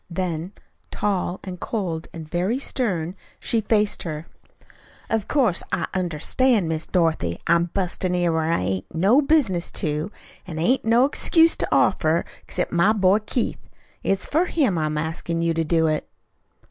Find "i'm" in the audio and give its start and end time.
7.45-7.65, 14.75-14.97